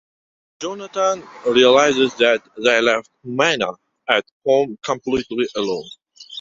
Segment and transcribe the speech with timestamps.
[0.59, 3.67] Jonathan realizes that they left Mina
[4.09, 5.87] at home completely alone.